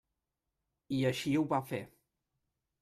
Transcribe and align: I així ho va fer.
I 1.01 1.03
així 1.11 1.37
ho 1.41 1.45
va 1.55 1.63
fer. 1.75 1.85